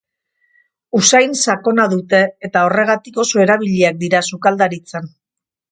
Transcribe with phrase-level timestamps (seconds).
[0.99, 5.13] Usain sakona dute eta horregatik oso erabiliak dira sukaldaritzan.